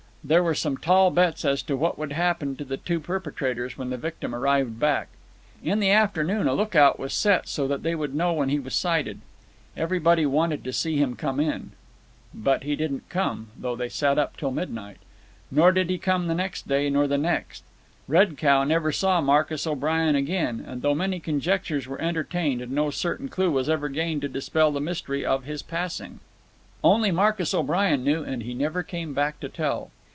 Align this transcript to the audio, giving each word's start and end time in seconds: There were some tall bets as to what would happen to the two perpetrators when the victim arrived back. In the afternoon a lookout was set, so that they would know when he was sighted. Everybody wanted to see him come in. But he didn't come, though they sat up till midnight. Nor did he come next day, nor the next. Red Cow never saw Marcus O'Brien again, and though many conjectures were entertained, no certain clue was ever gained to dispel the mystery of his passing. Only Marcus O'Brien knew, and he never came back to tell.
There 0.23 0.43
were 0.43 0.53
some 0.53 0.77
tall 0.77 1.09
bets 1.09 1.43
as 1.45 1.63
to 1.63 1.75
what 1.75 1.97
would 1.97 2.11
happen 2.11 2.55
to 2.57 2.63
the 2.63 2.77
two 2.77 2.99
perpetrators 2.99 3.75
when 3.75 3.89
the 3.89 3.97
victim 3.97 4.35
arrived 4.35 4.79
back. 4.79 5.07
In 5.63 5.79
the 5.79 5.89
afternoon 5.89 6.47
a 6.47 6.53
lookout 6.53 6.99
was 6.99 7.11
set, 7.11 7.47
so 7.47 7.67
that 7.67 7.81
they 7.81 7.95
would 7.95 8.13
know 8.13 8.31
when 8.31 8.49
he 8.49 8.59
was 8.59 8.75
sighted. 8.75 9.21
Everybody 9.75 10.27
wanted 10.27 10.63
to 10.63 10.73
see 10.73 10.95
him 10.97 11.15
come 11.15 11.39
in. 11.39 11.71
But 12.35 12.61
he 12.61 12.75
didn't 12.75 13.09
come, 13.09 13.47
though 13.57 13.75
they 13.75 13.89
sat 13.89 14.19
up 14.19 14.37
till 14.37 14.51
midnight. 14.51 14.97
Nor 15.49 15.71
did 15.71 15.89
he 15.89 15.97
come 15.97 16.27
next 16.27 16.67
day, 16.67 16.87
nor 16.91 17.07
the 17.07 17.17
next. 17.17 17.63
Red 18.07 18.37
Cow 18.37 18.63
never 18.63 18.91
saw 18.91 19.21
Marcus 19.21 19.65
O'Brien 19.65 20.15
again, 20.15 20.63
and 20.67 20.83
though 20.83 20.93
many 20.93 21.19
conjectures 21.19 21.87
were 21.87 21.99
entertained, 21.99 22.69
no 22.69 22.91
certain 22.91 23.27
clue 23.27 23.49
was 23.49 23.67
ever 23.67 23.89
gained 23.89 24.21
to 24.21 24.29
dispel 24.29 24.71
the 24.71 24.79
mystery 24.81 25.25
of 25.25 25.45
his 25.45 25.63
passing. 25.63 26.19
Only 26.83 27.09
Marcus 27.09 27.55
O'Brien 27.55 28.03
knew, 28.03 28.21
and 28.23 28.43
he 28.43 28.53
never 28.53 28.83
came 28.83 29.15
back 29.15 29.39
to 29.39 29.49
tell. 29.49 29.89